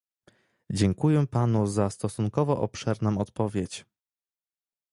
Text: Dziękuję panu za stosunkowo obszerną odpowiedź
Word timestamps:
Dziękuję 0.71 1.27
panu 1.27 1.67
za 1.67 1.89
stosunkowo 1.89 2.61
obszerną 2.61 3.17
odpowiedź 3.17 3.85